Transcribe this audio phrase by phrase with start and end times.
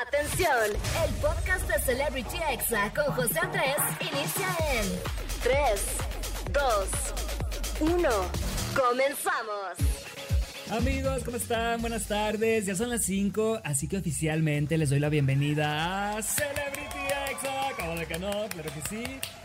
[0.00, 0.48] Atención,
[1.06, 4.86] el podcast de Celebrity Exa con José Andrés inicia en
[5.42, 5.86] 3,
[6.50, 8.08] 2, 1.
[8.74, 9.76] Comenzamos.
[10.70, 11.82] Amigos, ¿cómo están?
[11.82, 12.64] Buenas tardes.
[12.64, 16.98] Ya son las 5, así que oficialmente les doy la bienvenida a Celebrity
[17.30, 17.76] Exa.
[17.78, 18.30] ¿Cómo de que no?
[18.48, 19.04] Claro que sí.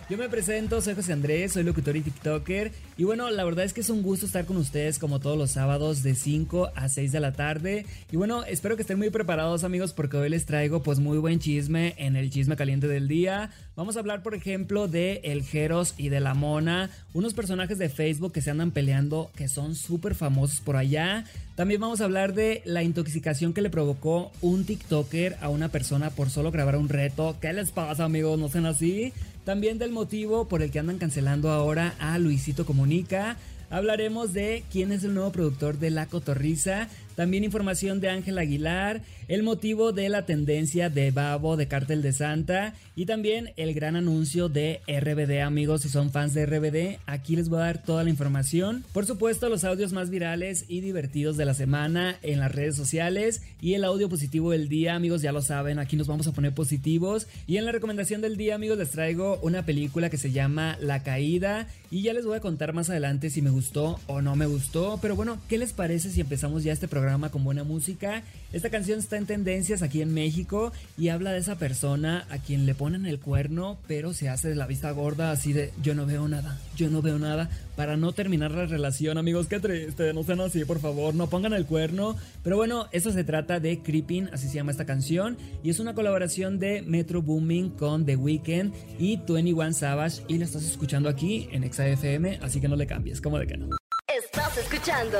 [0.09, 2.71] Yo me presento, soy José Andrés, soy locutor y TikToker.
[2.95, 5.51] Y bueno, la verdad es que es un gusto estar con ustedes como todos los
[5.51, 7.85] sábados de 5 a 6 de la tarde.
[8.09, 11.39] Y bueno, espero que estén muy preparados amigos porque hoy les traigo pues muy buen
[11.39, 13.51] chisme en el chisme caliente del día.
[13.75, 17.89] Vamos a hablar por ejemplo de El Jeros y de la Mona, unos personajes de
[17.89, 21.25] Facebook que se andan peleando que son súper famosos por allá.
[21.57, 26.11] También vamos a hablar de la intoxicación que le provocó un TikToker a una persona
[26.11, 27.35] por solo grabar un reto.
[27.41, 28.39] ¿Qué les pasa amigos?
[28.39, 29.11] No sean así.
[29.47, 33.37] También del motivo por el que andan cancelando ahora a Luisito Comunica.
[33.69, 39.01] Hablaremos de quién es el nuevo productor de La Cotorriza, también información de Ángel Aguilar,
[39.27, 43.95] el motivo de la tendencia de Babo de Cártel de Santa y también el gran
[43.95, 48.03] anuncio de RBD, amigos, si son fans de RBD, aquí les voy a dar toda
[48.03, 48.85] la información.
[48.93, 53.41] Por supuesto, los audios más virales y divertidos de la semana en las redes sociales
[53.61, 56.53] y el audio positivo del día, amigos, ya lo saben, aquí nos vamos a poner
[56.53, 57.25] positivos.
[57.47, 61.01] Y en la recomendación del día, amigos, les traigo una película que se llama La
[61.01, 64.45] Caída y ya les voy a contar más adelante si me gustó o no me
[64.45, 67.06] gustó, pero bueno, ¿qué les parece si empezamos ya este programa?
[67.31, 68.21] Con buena música.
[68.51, 72.65] Esta canción está en tendencias aquí en México y habla de esa persona a quien
[72.65, 76.05] le ponen el cuerno, pero se hace de la vista gorda, así de yo no
[76.05, 79.47] veo nada, yo no veo nada, para no terminar la relación, amigos.
[79.47, 82.17] Qué triste, no sean así, por favor, no pongan el cuerno.
[82.43, 85.95] Pero bueno, eso se trata de Creeping, así se llama esta canción, y es una
[85.95, 91.47] colaboración de Metro Booming con The Weeknd y 21 Savage, y la estás escuchando aquí
[91.51, 93.77] en XAFM, así que no le cambies, como de que no.
[94.07, 95.17] Estás escuchando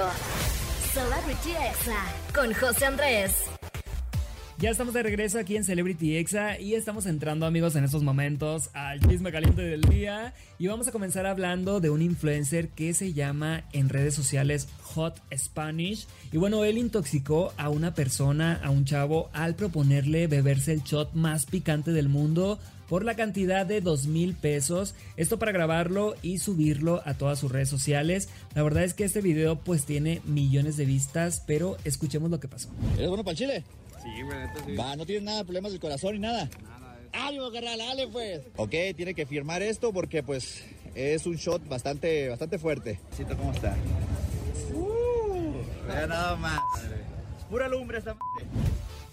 [0.98, 3.44] Celebrity Exa con José Andrés.
[4.58, 8.72] Ya estamos de regreso aquí en Celebrity Exa y estamos entrando amigos en estos momentos
[8.74, 13.14] al chisme caliente del día y vamos a comenzar hablando de un influencer que se
[13.14, 18.84] llama en redes sociales Hot Spanish y bueno él intoxicó a una persona, a un
[18.84, 24.08] chavo al proponerle beberse el shot más picante del mundo por la cantidad de dos
[24.08, 24.96] mil pesos.
[25.18, 28.30] Esto para grabarlo y subirlo a todas sus redes sociales.
[28.56, 32.48] La verdad es que este video pues tiene millones de vistas, pero escuchemos lo que
[32.48, 32.70] pasó.
[32.96, 33.64] ¿Eres bueno para el chile?
[34.04, 34.76] Sí, güey, sí.
[34.76, 36.50] Va, no tienes nada de problemas del corazón ni nada.
[36.64, 37.78] Nada, es- ¡Ánimo, carnal!
[37.80, 38.42] ¡Dale, pues!
[38.56, 40.64] Ok, tiene que firmar esto porque, pues,
[40.96, 43.00] es un shot bastante, bastante fuerte.
[43.16, 43.76] ¿Cito cómo está?
[44.74, 45.54] Uh,
[45.88, 46.62] nada más.
[47.50, 48.48] Pura lumbre esta madre.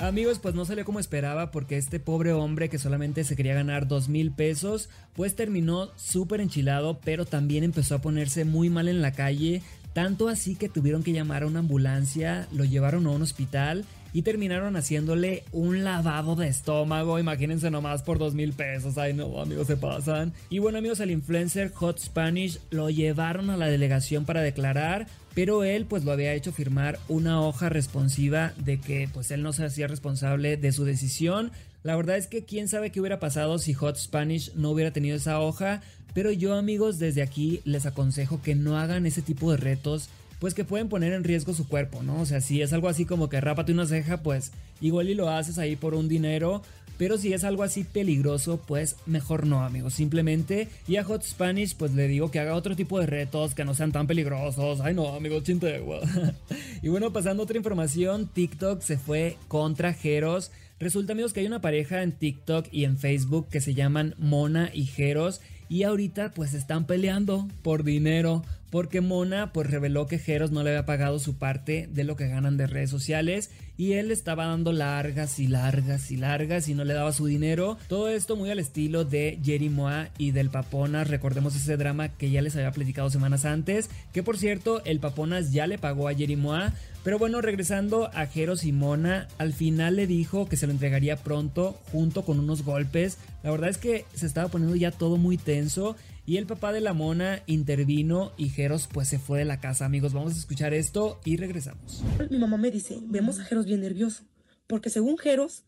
[0.07, 3.89] Amigos, pues no salió como esperaba porque este pobre hombre que solamente se quería ganar
[3.89, 9.01] dos mil pesos, pues terminó súper enchilado, pero también empezó a ponerse muy mal en
[9.01, 9.63] la calle,
[9.95, 14.23] tanto así que tuvieron que llamar a una ambulancia, lo llevaron a un hospital y
[14.23, 19.67] terminaron haciéndole un lavado de estómago, imagínense nomás por dos mil pesos, ay no amigos
[19.67, 20.35] se pasan.
[20.51, 25.65] Y bueno amigos, el influencer Hot Spanish lo llevaron a la delegación para declarar, pero
[25.65, 29.65] él pues lo había hecho firmar una hoja responsiva de que pues él no se
[29.65, 31.51] hacía responsable de su decisión.
[31.83, 35.17] La verdad es que quién sabe qué hubiera pasado si Hot Spanish no hubiera tenido
[35.17, 35.83] esa hoja,
[36.15, 40.09] pero yo amigos desde aquí les aconsejo que no hagan ese tipo de retos
[40.39, 42.21] pues que pueden poner en riesgo su cuerpo, ¿no?
[42.21, 45.31] O sea, si es algo así como que rápate una ceja, pues igual y lo
[45.31, 46.63] haces ahí por un dinero,
[46.99, 50.69] pero si es algo así peligroso, pues mejor no, amigos, simplemente.
[50.87, 53.75] Y a Hot Spanish, pues le digo que haga otro tipo de retos que no
[53.75, 54.81] sean tan peligrosos.
[54.81, 56.01] Ay, no, amigos, chintegua.
[56.83, 60.51] y bueno, pasando a otra información, TikTok se fue contra Jeros.
[60.85, 64.69] Resulta, amigos, que hay una pareja en TikTok y en Facebook que se llaman Mona
[64.71, 65.41] y Jeros.
[65.71, 68.45] Y ahorita pues están peleando por dinero.
[68.69, 72.29] Porque Mona pues reveló que Jeros no le había pagado su parte de lo que
[72.29, 73.51] ganan de redes sociales.
[73.79, 77.79] Y él estaba dando largas y largas y largas y no le daba su dinero.
[77.89, 81.09] Todo esto muy al estilo de Jerry Moa y del Paponas.
[81.09, 83.89] Recordemos ese drama que ya les había platicado semanas antes.
[84.13, 86.75] Que por cierto, el Paponas ya le pagó a Jerry Moa.
[87.05, 91.17] Pero bueno, regresando a Jeros y Mona, al final le dijo que se lo entregaría
[91.17, 93.19] pronto junto con unos golpes.
[93.43, 96.81] La verdad es que se estaba poniendo ya todo muy tenso y el papá de
[96.81, 99.85] la Mona intervino y Jeros pues se fue de la casa.
[99.85, 102.03] Amigos, vamos a escuchar esto y regresamos.
[102.31, 104.25] Mi mamá me dice, vemos a Jeros bien nervioso,
[104.67, 105.65] porque según Jeros,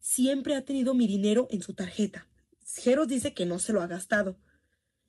[0.00, 2.26] siempre ha tenido mi dinero en su tarjeta.
[2.82, 4.40] Jeros dice que no se lo ha gastado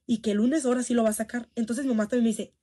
[0.05, 1.49] y que el lunes ahora sí lo va a sacar.
[1.55, 2.53] Entonces mi mamá también me dice,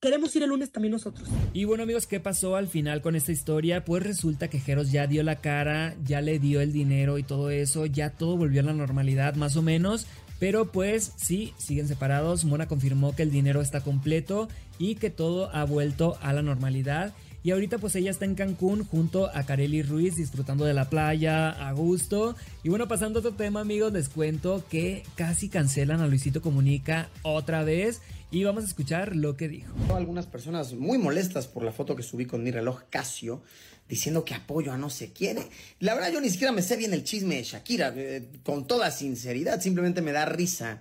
[0.00, 1.28] queremos ir el lunes también nosotros.
[1.52, 3.84] Y bueno amigos, ¿qué pasó al final con esta historia?
[3.84, 7.50] Pues resulta que Jeros ya dio la cara, ya le dio el dinero y todo
[7.50, 10.06] eso, ya todo volvió a la normalidad más o menos.
[10.38, 12.46] Pero pues sí, siguen separados.
[12.46, 14.48] Mona confirmó que el dinero está completo
[14.78, 17.12] y que todo ha vuelto a la normalidad.
[17.42, 21.50] Y ahorita pues ella está en Cancún junto a Kareli Ruiz disfrutando de la playa
[21.50, 22.36] a gusto.
[22.62, 27.08] Y bueno, pasando a otro tema amigos, les cuento que casi cancelan a Luisito Comunica
[27.22, 28.00] otra vez.
[28.32, 29.74] Y vamos a escuchar lo que dijo.
[29.94, 33.42] Algunas personas muy molestas por la foto que subí con mi reloj Casio,
[33.88, 35.38] diciendo que apoyo a no sé quién.
[35.80, 38.90] La verdad yo ni siquiera me sé bien el chisme de Shakira, eh, con toda
[38.92, 40.80] sinceridad, simplemente me da risa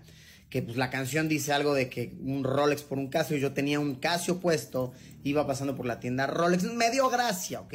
[0.49, 3.79] que pues, la canción dice algo de que un Rolex por un Casio, yo tenía
[3.79, 4.93] un Casio puesto,
[5.23, 7.73] iba pasando por la tienda Rolex, me dio gracia, ¿ok?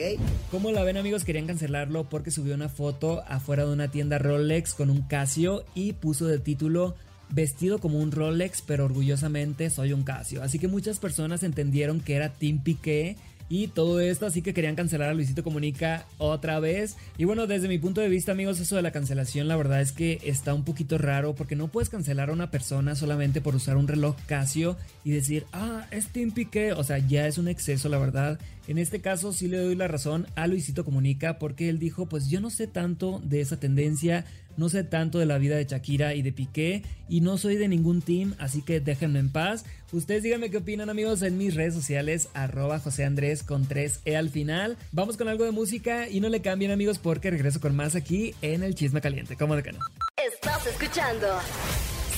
[0.50, 4.74] Como la ven amigos, querían cancelarlo porque subió una foto afuera de una tienda Rolex
[4.74, 6.96] con un Casio y puso de título
[7.34, 10.42] vestido como un Rolex, pero orgullosamente soy un Casio.
[10.42, 13.16] Así que muchas personas entendieron que era Tim Piqué
[13.48, 16.96] y todo esto, así que querían cancelar a Luisito Comunica otra vez.
[17.18, 19.92] Y bueno, desde mi punto de vista, amigos, eso de la cancelación, la verdad es
[19.92, 23.76] que está un poquito raro porque no puedes cancelar a una persona solamente por usar
[23.76, 26.72] un reloj Casio y decir, ah, es Tim Piqué.
[26.72, 28.38] O sea, ya es un exceso, la verdad.
[28.66, 32.28] En este caso sí le doy la razón a Luisito Comunica porque él dijo, pues
[32.28, 34.24] yo no sé tanto de esa tendencia,
[34.56, 37.68] no sé tanto de la vida de Shakira y de Piqué y no soy de
[37.68, 39.66] ningún team, así que déjenme en paz.
[39.92, 44.30] Ustedes díganme qué opinan amigos en mis redes sociales, arroba José Andrés con 3E al
[44.30, 44.78] final.
[44.92, 48.34] Vamos con algo de música y no le cambien amigos porque regreso con más aquí
[48.40, 49.80] en el Chisme Caliente, ¿cómo de que no?
[50.16, 51.26] Estás escuchando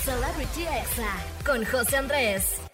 [0.04, 2.65] Celebrity Exa con José Andrés.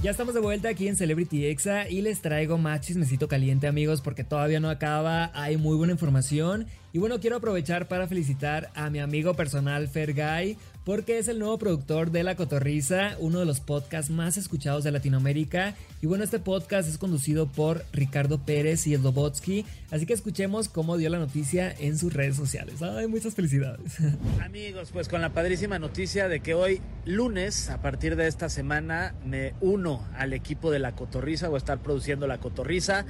[0.00, 4.00] Ya estamos de vuelta aquí en Celebrity Exa y les traigo más chismecito caliente amigos
[4.00, 8.90] porque todavía no acaba, hay muy buena información y bueno quiero aprovechar para felicitar a
[8.90, 10.56] mi amigo personal Fergay
[10.88, 14.90] porque es el nuevo productor de La Cotorrisa, uno de los podcasts más escuchados de
[14.90, 15.74] Latinoamérica.
[16.00, 20.96] Y bueno, este podcast es conducido por Ricardo Pérez y Slobotsky, así que escuchemos cómo
[20.96, 22.80] dio la noticia en sus redes sociales.
[22.80, 23.98] Ay, muchas felicidades.
[24.42, 29.14] Amigos, pues con la padrísima noticia de que hoy lunes, a partir de esta semana,
[29.26, 33.04] me uno al equipo de La Cotorrisa, voy a estar produciendo La Cotorrisa.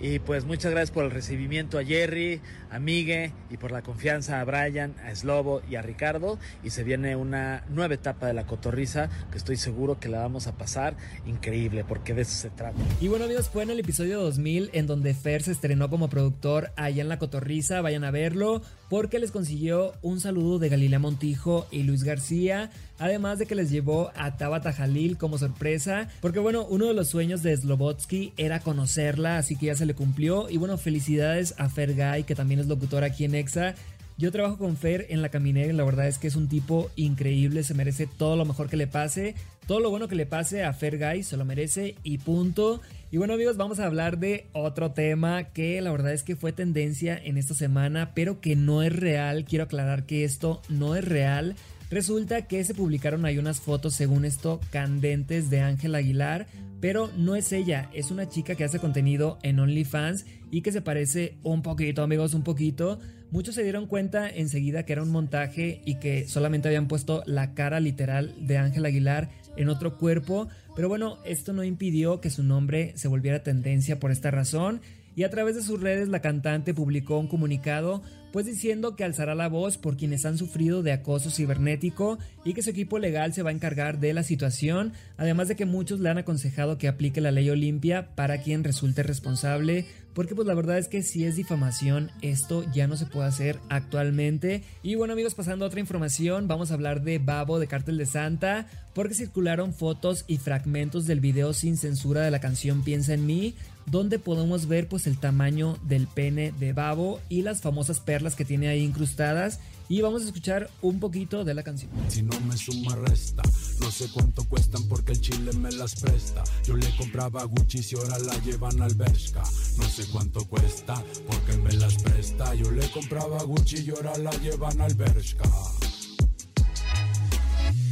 [0.00, 2.40] Y pues muchas gracias por el recibimiento a Jerry,
[2.70, 6.38] a Migue y por la confianza a Brian, a Slobo y a Ricardo.
[6.62, 10.46] Y se viene una nueva etapa de la cotorriza que estoy seguro que la vamos
[10.46, 10.96] a pasar
[11.26, 12.78] increíble porque de eso se trata.
[13.00, 16.70] Y bueno amigos, fue en el episodio 2000 en donde Fer se estrenó como productor
[16.76, 17.80] allá en la cotorriza.
[17.80, 22.70] Vayan a verlo porque les consiguió un saludo de Galilea Montijo y Luis García.
[22.98, 26.08] Además de que les llevó a Tabata Jalil como sorpresa.
[26.20, 29.94] Porque bueno, uno de los sueños de Slobotsky era conocerla, así que ya se le
[29.94, 30.48] cumplió.
[30.48, 33.74] Y bueno, felicidades a Fer Guy, que también es locutor aquí en EXA.
[34.18, 36.90] Yo trabajo con Fer en la caminera y la verdad es que es un tipo
[36.96, 39.36] increíble, se merece todo lo mejor que le pase,
[39.68, 42.80] todo lo bueno que le pase a Fer Guy, se lo merece y punto.
[43.12, 46.50] Y bueno amigos, vamos a hablar de otro tema que la verdad es que fue
[46.50, 49.44] tendencia en esta semana, pero que no es real.
[49.44, 51.54] Quiero aclarar que esto no es real.
[51.88, 56.48] Resulta que se publicaron ahí unas fotos, según esto, candentes de Ángel Aguilar,
[56.80, 60.82] pero no es ella, es una chica que hace contenido en OnlyFans y que se
[60.82, 62.98] parece un poquito, amigos, un poquito.
[63.30, 67.52] Muchos se dieron cuenta enseguida que era un montaje y que solamente habían puesto la
[67.52, 72.42] cara literal de Ángel Aguilar en otro cuerpo, pero bueno, esto no impidió que su
[72.42, 74.80] nombre se volviera tendencia por esta razón
[75.18, 79.34] y a través de sus redes la cantante publicó un comunicado pues diciendo que alzará
[79.34, 83.42] la voz por quienes han sufrido de acoso cibernético y que su equipo legal se
[83.42, 87.20] va a encargar de la situación, además de que muchos le han aconsejado que aplique
[87.20, 91.36] la ley Olimpia para quien resulte responsable, porque pues la verdad es que si es
[91.36, 94.62] difamación, esto ya no se puede hacer actualmente.
[94.82, 98.06] Y bueno amigos, pasando a otra información, vamos a hablar de Babo de Cártel de
[98.06, 103.26] Santa, porque circularon fotos y fragmentos del video sin censura de la canción Piensa en
[103.26, 103.54] mí,
[103.90, 108.44] donde podemos ver pues el tamaño del pene de Babo y las famosas perlas que
[108.44, 111.90] tiene ahí incrustadas y vamos a escuchar un poquito de la canción.
[112.08, 113.42] Si no me suma resta,
[113.80, 116.44] no sé cuánto cuestan porque el chile me las presta.
[116.64, 119.42] Yo le compraba Gucci y ahora la llevan al Bershka.
[119.78, 122.54] No sé cuánto cuesta porque me las presta.
[122.54, 125.48] Yo le compraba Gucci y ahora la llevan al Bershka.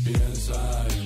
[0.04, 1.05] Piensa en.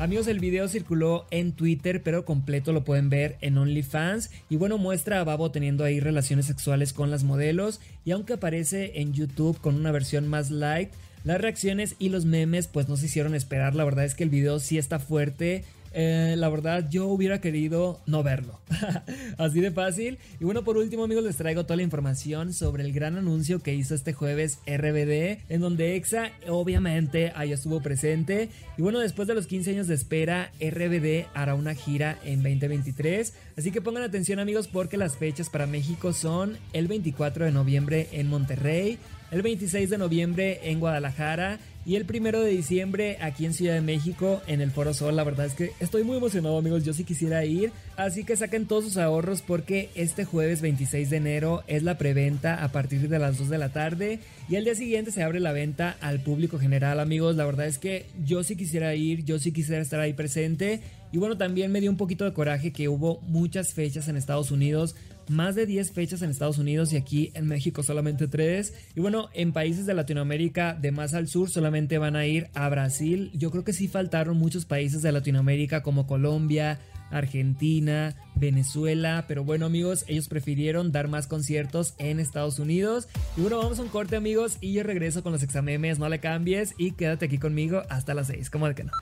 [0.00, 4.30] Amigos, el video circuló en Twitter, pero completo lo pueden ver en OnlyFans.
[4.48, 7.80] Y bueno, muestra a Babo teniendo ahí relaciones sexuales con las modelos.
[8.04, 10.90] Y aunque aparece en YouTube con una versión más light,
[11.24, 13.74] las reacciones y los memes pues no se hicieron esperar.
[13.74, 15.64] La verdad es que el video sí está fuerte.
[15.92, 18.60] Eh, la verdad, yo hubiera querido no verlo.
[19.38, 20.18] Así de fácil.
[20.40, 23.74] Y bueno, por último, amigos, les traigo toda la información sobre el gran anuncio que
[23.74, 28.48] hizo este jueves RBD, en donde EXA, obviamente, ahí estuvo presente.
[28.76, 33.34] Y bueno, después de los 15 años de espera, RBD hará una gira en 2023.
[33.56, 38.08] Así que pongan atención, amigos, porque las fechas para México son el 24 de noviembre
[38.12, 38.98] en Monterrey.
[39.30, 43.80] El 26 de noviembre en Guadalajara y el 1 de diciembre aquí en Ciudad de
[43.80, 45.16] México en el Foro Sol.
[45.16, 48.66] La verdad es que estoy muy emocionado amigos, yo sí quisiera ir, así que saquen
[48.66, 53.18] todos sus ahorros porque este jueves 26 de enero es la preventa a partir de
[53.18, 54.18] las 2 de la tarde
[54.50, 57.36] y el día siguiente se abre la venta al público general amigos.
[57.36, 60.80] La verdad es que yo sí quisiera ir, yo sí quisiera estar ahí presente
[61.10, 64.50] y bueno también me dio un poquito de coraje que hubo muchas fechas en Estados
[64.50, 64.94] Unidos
[65.30, 68.72] más de 10 fechas en Estados Unidos y aquí en México solamente 3.
[68.94, 72.68] Y bueno, en países de Latinoamérica de más al sur solamente van a ir a
[72.68, 73.30] Brasil.
[73.34, 76.78] Yo creo que sí faltaron muchos países de Latinoamérica como Colombia,
[77.10, 83.08] Argentina, Venezuela, pero bueno amigos, ellos prefirieron dar más conciertos en Estados Unidos.
[83.36, 86.20] Y bueno, vamos a un corte amigos y yo regreso con los examemes, no le
[86.20, 88.92] cambies y quédate aquí conmigo hasta las 6, como de que no.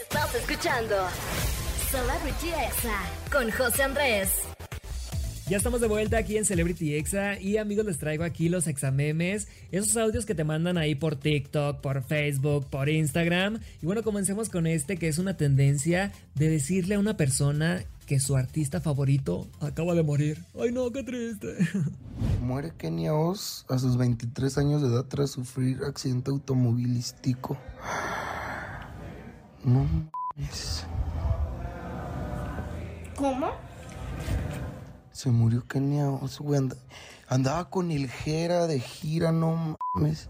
[0.00, 0.94] Estás escuchando
[1.90, 3.00] Celebrity Exa
[3.30, 4.53] con José Andrés.
[5.46, 9.46] Ya estamos de vuelta aquí en Celebrity Exa y amigos les traigo aquí los examemes,
[9.70, 13.60] esos audios que te mandan ahí por TikTok, por Facebook, por Instagram.
[13.82, 18.20] Y bueno, comencemos con este que es una tendencia de decirle a una persona que
[18.20, 20.42] su artista favorito acaba de morir.
[20.58, 21.56] Ay no, qué triste.
[22.40, 27.58] Muere Kenia Oz a sus 23 años de edad tras sufrir accidente automovilístico.
[29.62, 29.84] No
[30.36, 30.86] mames.
[33.14, 33.73] ¿Cómo?
[35.14, 36.58] Se murió Kenia Oz, güey.
[36.58, 36.76] And-
[37.28, 40.28] andaba con el Jera de gira, no mames.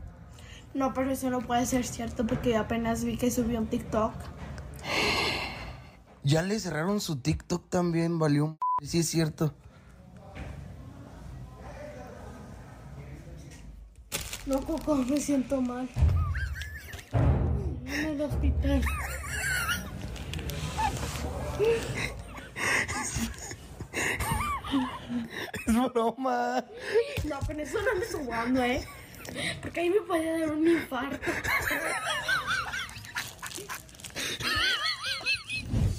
[0.75, 4.13] No, pero eso no puede ser cierto porque yo apenas vi que subió un TikTok.
[6.23, 9.55] Ya le cerraron su TikTok también, valió un Sí es cierto.
[14.45, 15.89] No, Coco, me siento mal.
[17.87, 18.83] En el hospital.
[25.67, 26.65] Es broma.
[27.25, 28.85] No, con eso no me jugando, ¿eh?
[29.63, 31.19] Porque ahí me puede dar un infarto.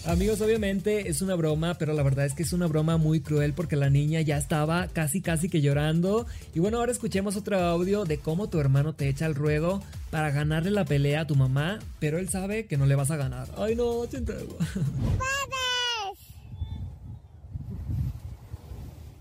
[0.05, 3.53] Amigos, obviamente es una broma, pero la verdad es que es una broma muy cruel
[3.53, 6.27] porque la niña ya estaba casi casi que llorando.
[6.53, 10.29] Y bueno, ahora escuchemos otro audio de cómo tu hermano te echa el ruego para
[10.29, 13.47] ganarle la pelea a tu mamá, pero él sabe que no le vas a ganar.
[13.57, 14.57] Ay no, Chintego.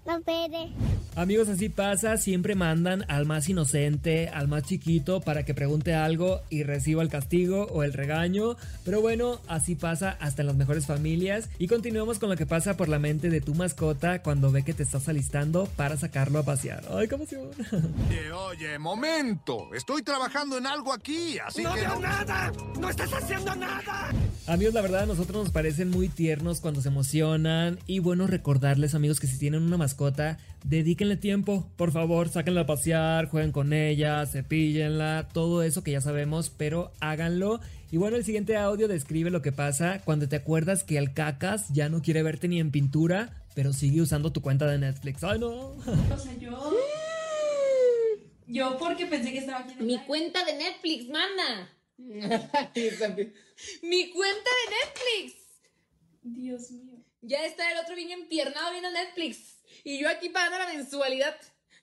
[0.07, 0.71] No puede.
[1.17, 6.41] Amigos, así pasa, siempre mandan al más inocente, al más chiquito para que pregunte algo
[6.51, 8.57] y reciba el castigo o el regaño.
[8.85, 11.49] Pero bueno, así pasa hasta en las mejores familias.
[11.59, 14.75] Y continuemos con lo que pasa por la mente de tu mascota cuando ve que
[14.75, 16.83] te estás alistando para sacarlo a pasear.
[16.91, 17.49] ¡Ay, qué emoción!
[18.11, 19.73] Oye, oye, momento.
[19.73, 22.01] Estoy trabajando en algo aquí, así ¡No que veo no...
[22.01, 22.53] nada!
[22.81, 24.11] ¡No estás haciendo nada!
[24.47, 28.95] Amigos, la verdad a nosotros nos parecen muy tiernos cuando se emocionan y bueno recordarles
[28.95, 33.73] amigos que si tienen una mascota, dedíquenle tiempo, por favor, sáquenla a pasear, jueguen con
[33.73, 37.61] ella, cepíllenla, todo eso que ya sabemos, pero háganlo.
[37.91, 41.69] Y bueno, el siguiente audio describe lo que pasa cuando te acuerdas que el cacas
[41.71, 45.25] ya no quiere verte ni en pintura, pero sigue usando tu cuenta de Netflix.
[45.25, 45.49] ¡Ay no!
[45.53, 46.77] O sea, yo.
[48.47, 49.75] Yo porque pensé que estaba aquí.
[49.79, 51.71] en Mi cuenta de Netflix, mana.
[53.83, 55.35] Mi cuenta de Netflix.
[56.23, 57.05] Dios mío.
[57.23, 59.59] Ya está el otro bien empiernado viendo Netflix.
[59.85, 61.35] Y yo aquí pagando la mensualidad.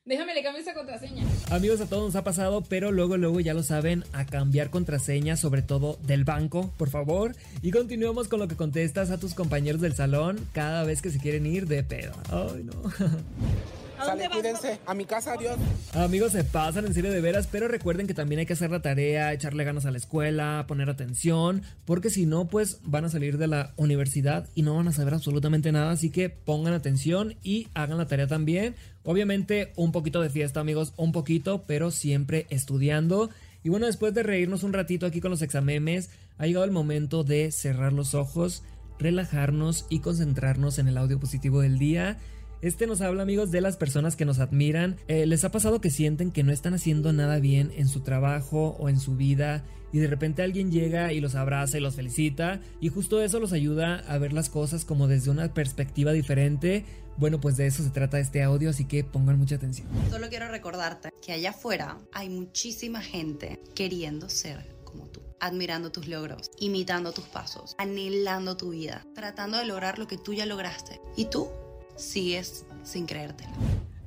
[0.04, 1.24] Déjame le cambio esa contraseña.
[1.51, 5.38] Amigos, a todos nos ha pasado, pero luego, luego ya lo saben, a cambiar contraseña,
[5.38, 7.36] sobre todo del banco, por favor.
[7.62, 11.20] Y continuemos con lo que contestas a tus compañeros del salón cada vez que se
[11.20, 12.13] quieren ir de pedo.
[12.30, 12.74] Ay, no.
[14.05, 14.79] Sale, cuídense.
[14.86, 15.58] A mi casa, adiós.
[15.93, 18.81] Amigos, se pasan en serio de veras, pero recuerden que también hay que hacer la
[18.81, 23.38] tarea, echarle ganas a la escuela, poner atención, porque si no, pues van a salir
[23.38, 27.67] de la universidad y no van a saber absolutamente nada, así que pongan atención y
[27.74, 28.75] hagan la tarea también.
[29.03, 33.29] Obviamente un poquito de fiesta, amigos, un poquito, pero siempre estudiando.
[33.63, 37.24] Y bueno, después de reírnos un ratito aquí con los examemes, ha llegado el momento
[37.24, 38.63] de cerrar los ojos,
[39.00, 42.17] relajarnos y concentrarnos en el audio positivo del día.
[42.62, 44.98] Este nos habla amigos de las personas que nos admiran.
[45.08, 48.75] Eh, ¿Les ha pasado que sienten que no están haciendo nada bien en su trabajo
[48.80, 52.62] o en su vida y de repente alguien llega y los abraza y los felicita
[52.80, 56.86] y justo eso los ayuda a ver las cosas como desde una perspectiva diferente?
[57.18, 59.88] Bueno, pues de eso se trata este audio, así que pongan mucha atención.
[60.12, 66.08] Solo quiero recordarte que allá afuera hay muchísima gente queriendo ser como tú, admirando tus
[66.08, 71.01] logros, imitando tus pasos, anhelando tu vida, tratando de lograr lo que tú ya lograste.
[71.18, 71.50] Y tú
[71.96, 73.52] sigues sin creértelo.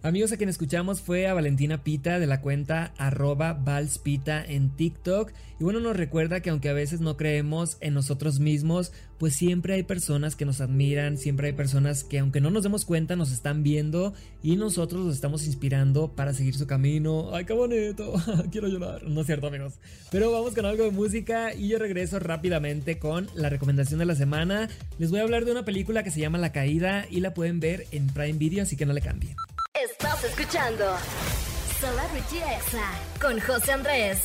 [0.04, 5.32] Amigos, a quien escuchamos fue a Valentina Pita de la cuenta arroba valspita en TikTok.
[5.58, 9.72] Y bueno, nos recuerda que aunque a veces no creemos en nosotros mismos, pues siempre
[9.72, 13.32] hay personas que nos admiran, siempre hay personas que aunque no nos demos cuenta nos
[13.32, 17.34] están viendo y nosotros los estamos inspirando para seguir su camino.
[17.34, 18.12] ¡Ay, qué bonito!
[18.52, 19.04] Quiero llorar.
[19.04, 19.72] No es cierto, amigos.
[20.10, 24.16] Pero vamos con algo de música y yo regreso rápidamente con la recomendación de la
[24.16, 24.68] semana.
[24.98, 27.58] Les voy a hablar de una película que se llama La Caída y la pueden
[27.58, 29.34] ver en Prime Video, así que no le cambien.
[29.84, 30.84] Estás escuchando
[31.78, 34.22] Celebrity Exa con José Andrés.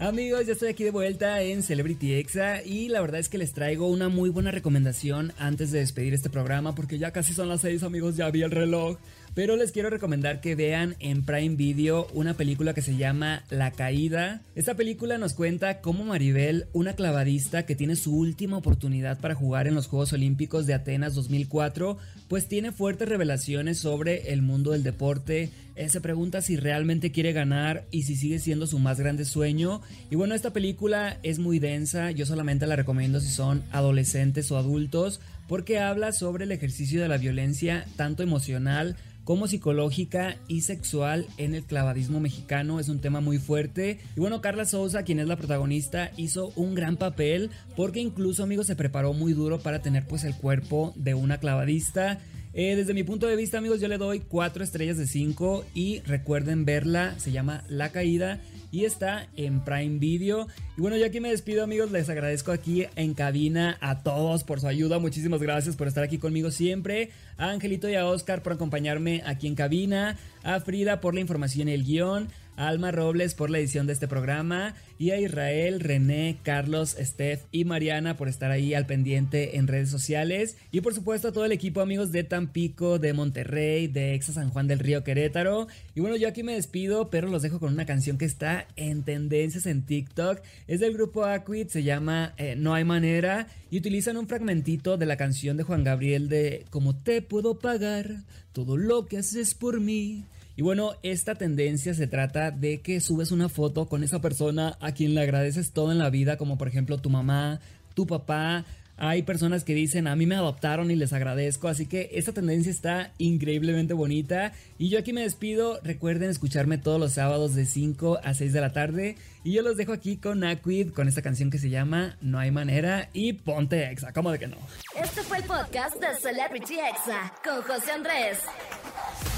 [0.00, 3.52] Amigos, ya estoy aquí de vuelta en Celebrity Exa y la verdad es que les
[3.52, 7.60] traigo una muy buena recomendación antes de despedir este programa porque ya casi son las
[7.60, 8.98] 6 amigos, ya vi el reloj.
[9.36, 13.70] Pero les quiero recomendar que vean en Prime Video una película que se llama La
[13.70, 14.40] Caída.
[14.54, 19.66] Esta película nos cuenta cómo Maribel, una clavadista que tiene su última oportunidad para jugar
[19.66, 24.82] en los Juegos Olímpicos de Atenas 2004, pues tiene fuertes revelaciones sobre el mundo del
[24.82, 25.50] deporte.
[25.88, 29.82] Se pregunta si realmente quiere ganar y si sigue siendo su más grande sueño.
[30.10, 34.56] Y bueno, esta película es muy densa, yo solamente la recomiendo si son adolescentes o
[34.56, 41.26] adultos, porque habla sobre el ejercicio de la violencia tanto emocional como psicológica y sexual
[41.36, 42.78] en el clavadismo mexicano.
[42.78, 43.98] Es un tema muy fuerte.
[44.16, 48.68] Y bueno, Carla Souza, quien es la protagonista, hizo un gran papel porque incluso, amigos,
[48.68, 52.20] se preparó muy duro para tener pues el cuerpo de una clavadista.
[52.54, 56.00] Eh, desde mi punto de vista, amigos, yo le doy 4 estrellas de 5 y
[56.06, 58.40] recuerden verla, se llama La Caída
[58.76, 60.48] y está en Prime Video.
[60.76, 64.60] Y bueno, yo aquí me despido, amigos, les agradezco aquí en cabina a todos por
[64.60, 68.52] su ayuda, muchísimas gracias por estar aquí conmigo siempre, a Angelito y a Oscar por
[68.52, 73.50] acompañarme aquí en cabina, a Frida por la información y el guion, Alma Robles por
[73.50, 78.50] la edición de este programa y a Israel, René, Carlos, Steph y Mariana por estar
[78.50, 82.24] ahí al pendiente en redes sociales y por supuesto a todo el equipo amigos de
[82.24, 86.54] Tampico, de Monterrey, de Exa San Juan del Río Querétaro y bueno yo aquí me
[86.54, 90.94] despido pero los dejo con una canción que está en tendencias en TikTok es del
[90.94, 95.56] grupo Aquid, se llama eh, No hay manera y utilizan un fragmentito de la canción
[95.56, 98.22] de Juan Gabriel de ¿Cómo te puedo pagar
[98.52, 100.24] todo lo que haces por mí?
[100.56, 104.92] Y bueno, esta tendencia se trata de que subes una foto con esa persona a
[104.92, 107.60] quien le agradeces todo en la vida, como por ejemplo tu mamá,
[107.92, 108.64] tu papá.
[108.98, 112.70] Hay personas que dicen, a mí me adoptaron y les agradezco, así que esta tendencia
[112.70, 114.52] está increíblemente bonita.
[114.78, 118.60] Y yo aquí me despido, recuerden escucharme todos los sábados de 5 a 6 de
[118.60, 119.16] la tarde.
[119.44, 122.50] Y yo los dejo aquí con Aquid, con esta canción que se llama No hay
[122.50, 124.56] manera y ponte exa, ¿cómo de que no?
[125.00, 128.38] Este fue el podcast de Celebrity Exa con José Andrés.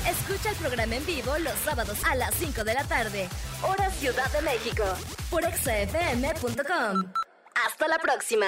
[0.08, 3.28] Escucha el programa en vivo los sábados a las 5 de la tarde,
[3.62, 4.84] hora Ciudad de México,
[5.30, 7.12] por exafm.com.
[7.66, 8.46] Hasta la próxima.